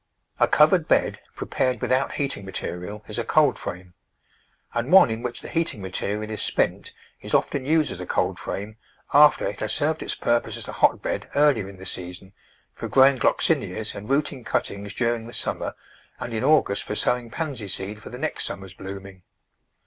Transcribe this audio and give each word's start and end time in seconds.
A 0.39 0.47
cov 0.47 0.71
ered 0.71 0.87
bed, 0.87 1.19
prepared 1.35 1.79
without 1.79 2.13
heating 2.13 2.43
material, 2.43 3.03
is 3.07 3.19
a 3.19 3.23
cold 3.23 3.59
frame; 3.59 3.93
and 4.73 4.91
one 4.91 5.11
in 5.11 5.21
which 5.21 5.41
the 5.41 5.47
heating 5.47 5.79
material 5.79 6.27
is 6.27 6.41
spent 6.41 6.91
is 7.21 7.35
often 7.35 7.67
used 7.67 7.91
as 7.91 7.99
a 8.01 8.07
cold 8.07 8.39
frame 8.39 8.77
after 9.13 9.45
it 9.45 9.59
has 9.59 9.71
served 9.73 10.01
its 10.01 10.15
purpose 10.15 10.57
as 10.57 10.67
a 10.67 10.71
hotbed 10.71 11.29
earlier 11.35 11.69
in 11.69 11.77
the 11.77 11.85
season, 11.85 12.33
for 12.73 12.87
growing 12.87 13.17
Gloxinias 13.19 13.93
and 13.93 14.09
rooting 14.09 14.43
cuttings 14.43 14.95
during 14.95 15.27
the 15.27 15.33
summer, 15.33 15.75
and 16.19 16.33
in 16.33 16.43
August 16.43 16.81
for 16.83 16.95
sowing 16.95 17.29
Pansy 17.29 17.67
seed 17.67 18.01
for 18.01 18.09
the 18.09 18.17
next 18.17 18.45
sum 18.45 18.61
mer's 18.61 18.73
blooming. 18.73 19.21